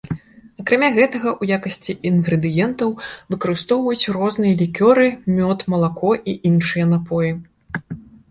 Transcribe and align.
Акрамя 0.61 0.87
гэтага 0.93 1.27
ў 1.41 1.57
якасці 1.57 1.93
інгрэдыентаў 2.09 2.89
выкарыстоўваюць 3.35 4.09
розныя 4.17 4.53
лікёры, 4.61 5.05
мёд, 5.37 5.59
малако 5.75 6.11
і 6.33 6.37
іншыя 6.51 6.85
напоі. 6.95 7.31